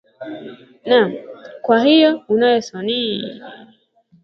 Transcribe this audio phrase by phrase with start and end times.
[0.87, 0.99] Na,
[1.63, 3.41] kwa hivyo unayo soni